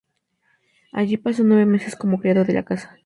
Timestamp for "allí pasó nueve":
0.91-1.67